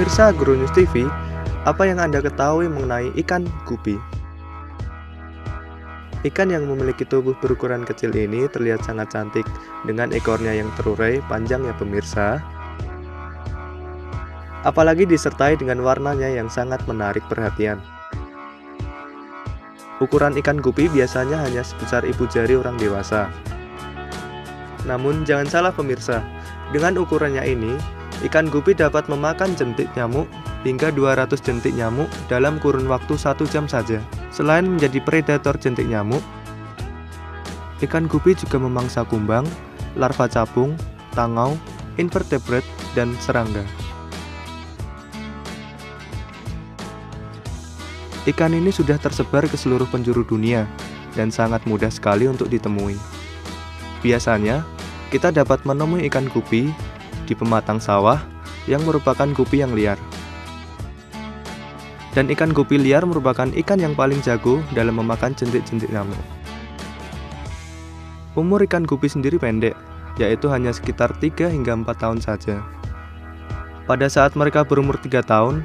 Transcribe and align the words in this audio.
Pemirsa 0.00 0.32
Agronews 0.32 0.72
TV, 0.72 1.04
apa 1.68 1.84
yang 1.84 2.00
Anda 2.00 2.24
ketahui 2.24 2.72
mengenai 2.72 3.12
ikan 3.20 3.44
gupi? 3.68 4.00
Ikan 6.24 6.48
yang 6.48 6.64
memiliki 6.64 7.04
tubuh 7.04 7.36
berukuran 7.36 7.84
kecil 7.84 8.08
ini 8.16 8.48
terlihat 8.48 8.80
sangat 8.80 9.12
cantik 9.12 9.44
dengan 9.84 10.08
ekornya 10.16 10.56
yang 10.56 10.72
terurai 10.80 11.20
panjang 11.28 11.68
ya 11.68 11.76
pemirsa. 11.76 12.40
Apalagi 14.64 15.04
disertai 15.04 15.60
dengan 15.60 15.84
warnanya 15.84 16.32
yang 16.32 16.48
sangat 16.48 16.80
menarik 16.88 17.20
perhatian. 17.28 17.76
Ukuran 20.00 20.32
ikan 20.40 20.64
gupi 20.64 20.88
biasanya 20.88 21.44
hanya 21.44 21.60
sebesar 21.60 22.08
ibu 22.08 22.24
jari 22.24 22.56
orang 22.56 22.80
dewasa. 22.80 23.28
Namun 24.88 25.28
jangan 25.28 25.44
salah 25.44 25.76
pemirsa, 25.76 26.24
dengan 26.72 26.96
ukurannya 26.96 27.44
ini, 27.44 27.99
ikan 28.20 28.52
gupi 28.52 28.76
dapat 28.76 29.08
memakan 29.08 29.56
jentik 29.56 29.88
nyamuk 29.96 30.28
hingga 30.68 30.92
200 30.92 31.32
jentik 31.40 31.72
nyamuk 31.72 32.08
dalam 32.28 32.60
kurun 32.60 32.84
waktu 32.84 33.16
satu 33.16 33.48
jam 33.48 33.64
saja. 33.64 34.04
Selain 34.28 34.68
menjadi 34.68 35.00
predator 35.00 35.56
jentik 35.56 35.88
nyamuk, 35.88 36.20
ikan 37.80 38.04
gupi 38.04 38.36
juga 38.36 38.60
memangsa 38.60 39.08
kumbang, 39.08 39.48
larva 39.96 40.28
capung, 40.28 40.76
tangau, 41.16 41.56
invertebrate, 41.96 42.68
dan 42.92 43.16
serangga. 43.24 43.64
Ikan 48.28 48.52
ini 48.52 48.68
sudah 48.68 49.00
tersebar 49.00 49.48
ke 49.48 49.56
seluruh 49.56 49.88
penjuru 49.88 50.28
dunia 50.28 50.68
dan 51.16 51.32
sangat 51.32 51.64
mudah 51.64 51.88
sekali 51.88 52.28
untuk 52.28 52.52
ditemui. 52.52 53.00
Biasanya, 54.04 54.60
kita 55.08 55.32
dapat 55.32 55.64
menemui 55.64 56.04
ikan 56.12 56.28
gupi 56.28 56.68
di 57.30 57.38
pematang 57.38 57.78
sawah 57.78 58.18
yang 58.66 58.82
merupakan 58.82 59.30
gupi 59.30 59.62
yang 59.62 59.70
liar. 59.70 59.96
Dan 62.10 62.26
ikan 62.34 62.50
gupi 62.50 62.74
liar 62.74 63.06
merupakan 63.06 63.46
ikan 63.46 63.78
yang 63.78 63.94
paling 63.94 64.18
jago 64.18 64.58
dalam 64.74 64.98
memakan 64.98 65.30
jentik-jentik 65.30 65.94
nyamuk. 65.94 66.18
Umur 68.34 68.66
ikan 68.66 68.82
gupi 68.82 69.06
sendiri 69.06 69.38
pendek, 69.38 69.78
yaitu 70.18 70.50
hanya 70.50 70.74
sekitar 70.74 71.14
3 71.22 71.46
hingga 71.46 71.78
4 71.78 71.86
tahun 72.02 72.18
saja. 72.18 72.58
Pada 73.86 74.10
saat 74.10 74.34
mereka 74.34 74.66
berumur 74.66 74.98
3 74.98 75.22
tahun, 75.22 75.62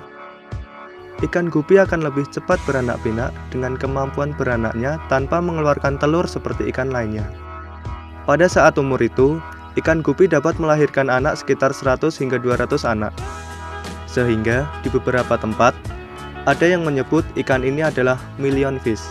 ikan 1.26 1.50
gupi 1.50 1.82
akan 1.82 2.06
lebih 2.06 2.30
cepat 2.30 2.62
beranak 2.70 3.02
pinak 3.02 3.34
dengan 3.50 3.74
kemampuan 3.74 4.34
beranaknya 4.38 5.02
tanpa 5.10 5.42
mengeluarkan 5.42 5.98
telur 5.98 6.30
seperti 6.30 6.70
ikan 6.70 6.94
lainnya. 6.94 7.26
Pada 8.26 8.50
saat 8.50 8.78
umur 8.82 8.98
itu, 9.02 9.38
ikan 9.76 10.00
gupi 10.00 10.28
dapat 10.31 10.56
melahirkan 10.56 11.12
anak 11.12 11.40
sekitar 11.40 11.76
100 11.76 12.16
hingga 12.20 12.40
200 12.40 12.88
anak. 12.88 13.12
Sehingga 14.08 14.64
di 14.80 14.88
beberapa 14.88 15.36
tempat, 15.36 15.76
ada 16.48 16.66
yang 16.66 16.88
menyebut 16.88 17.28
ikan 17.44 17.66
ini 17.66 17.84
adalah 17.84 18.16
million 18.40 18.80
fish. 18.80 19.03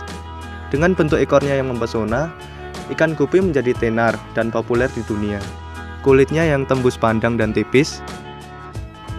Dengan 0.73 0.97
bentuk 0.97 1.21
ekornya 1.21 1.61
yang 1.61 1.69
mempesona, 1.69 2.33
ikan 2.89 3.13
gupi 3.13 3.37
menjadi 3.37 3.77
tenar 3.77 4.17
dan 4.33 4.49
populer 4.49 4.89
di 4.97 5.05
dunia. 5.05 5.37
Kulitnya 6.01 6.45
yang 6.45 6.65
tembus 6.65 6.97
pandang 6.97 7.37
dan 7.37 7.53
tipis, 7.53 8.01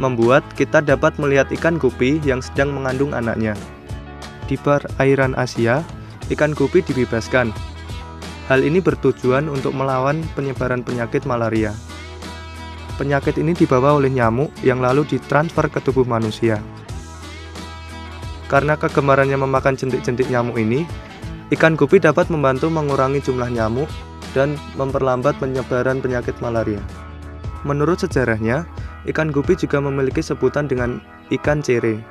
membuat 0.03 0.43
kita 0.59 0.83
dapat 0.83 1.15
melihat 1.17 1.49
ikan 1.55 1.79
gupi 1.79 2.19
yang 2.27 2.43
sedang 2.43 2.75
mengandung 2.75 3.15
anaknya. 3.15 3.55
Di 4.47 4.55
perairan 4.59 5.35
Asia, 5.35 5.83
ikan 6.31 6.55
gupi 6.55 6.83
dibebaskan. 6.83 7.51
Hal 8.47 8.63
ini 8.63 8.79
bertujuan 8.79 9.51
untuk 9.51 9.75
melawan 9.75 10.23
penyebaran 10.39 10.87
penyakit 10.87 11.27
malaria. 11.27 11.75
Penyakit 12.97 13.37
ini 13.37 13.53
dibawa 13.53 13.99
oleh 13.99 14.09
nyamuk 14.09 14.55
yang 14.63 14.79
lalu 14.81 15.03
ditransfer 15.05 15.67
ke 15.69 15.83
tubuh 15.83 16.07
manusia. 16.07 16.63
Karena 18.47 18.79
kegemarannya 18.79 19.37
memakan 19.37 19.75
jentik-jentik 19.75 20.31
nyamuk 20.31 20.57
ini, 20.57 20.87
ikan 21.51 21.75
gupi 21.75 21.99
dapat 21.99 22.31
membantu 22.31 22.71
mengurangi 22.71 23.19
jumlah 23.19 23.51
nyamuk 23.51 23.91
dan 24.33 24.55
memperlambat 24.79 25.35
penyebaran 25.43 25.99
penyakit 25.99 26.39
malaria. 26.39 26.81
Menurut 27.67 27.99
sejarahnya, 27.99 28.63
Ikan 29.07 29.31
gupi 29.31 29.55
juga 29.55 29.79
memiliki 29.79 30.19
sebutan 30.19 30.67
dengan 30.67 30.99
ikan 31.31 31.63
cere, 31.63 32.03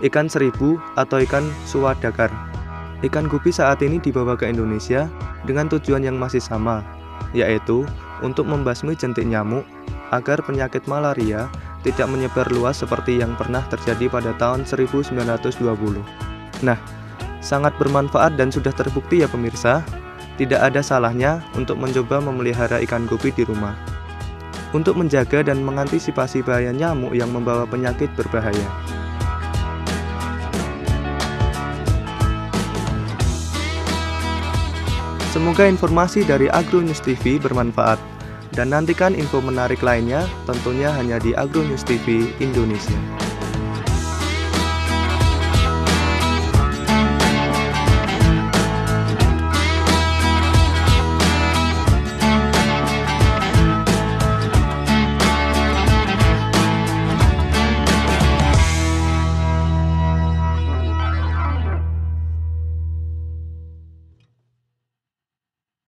ikan 0.00 0.32
seribu 0.32 0.80
atau 0.96 1.20
ikan 1.20 1.44
suwadakar. 1.68 2.32
Ikan 3.04 3.28
gupi 3.28 3.52
saat 3.52 3.84
ini 3.84 4.00
dibawa 4.00 4.32
ke 4.32 4.48
Indonesia 4.48 5.12
dengan 5.46 5.70
tujuan 5.70 6.02
yang 6.02 6.18
masih 6.18 6.42
sama, 6.42 6.82
yaitu 7.30 7.86
untuk 8.20 8.44
membasmi 8.44 8.98
jentik 8.98 9.24
nyamuk 9.24 9.62
agar 10.10 10.42
penyakit 10.42 10.82
malaria 10.90 11.46
tidak 11.86 12.10
menyebar 12.10 12.46
luas 12.50 12.82
seperti 12.82 13.22
yang 13.22 13.38
pernah 13.38 13.62
terjadi 13.70 14.10
pada 14.10 14.34
tahun 14.36 14.66
1920. 14.66 16.02
Nah, 16.66 16.78
sangat 17.38 17.78
bermanfaat 17.78 18.34
dan 18.34 18.50
sudah 18.50 18.74
terbukti 18.74 19.22
ya 19.22 19.28
pemirsa, 19.30 19.86
tidak 20.34 20.66
ada 20.66 20.82
salahnya 20.82 21.40
untuk 21.54 21.78
mencoba 21.78 22.18
memelihara 22.18 22.82
ikan 22.82 23.06
gupi 23.06 23.30
di 23.30 23.46
rumah 23.46 23.96
untuk 24.74 24.98
menjaga 24.98 25.40
dan 25.40 25.62
mengantisipasi 25.62 26.42
bahaya 26.42 26.74
nyamuk 26.74 27.16
yang 27.16 27.30
membawa 27.30 27.64
penyakit 27.64 28.12
berbahaya. 28.12 28.68
Semoga 35.36 35.68
informasi 35.68 36.24
dari 36.24 36.48
Agro 36.48 36.80
News 36.80 37.04
TV 37.04 37.36
bermanfaat 37.36 38.00
dan 38.56 38.72
nantikan 38.72 39.12
info 39.12 39.44
menarik 39.44 39.84
lainnya 39.84 40.24
tentunya 40.48 40.88
hanya 40.96 41.20
di 41.20 41.36
Agro 41.36 41.60
News 41.60 41.84
TV 41.84 42.32
Indonesia. 42.40 43.25